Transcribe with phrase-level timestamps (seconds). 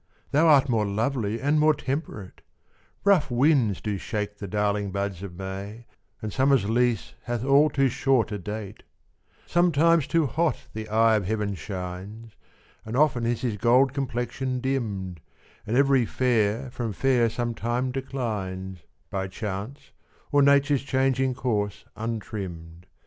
[0.31, 2.41] Thou art more lovely and more temperate:
[3.03, 5.85] Rough winds do shake the darling buds of May,
[6.23, 8.81] And summer's lease hath all too short a date:
[9.45, 12.35] Sometime too hot the eye of heaven shines,
[12.83, 15.19] And often is his gold complexion dimm'd,
[15.67, 18.79] And every fair from fair sometime declines,
[19.11, 19.91] By chance,
[20.31, 22.87] or nature's changing course, untrimm'd.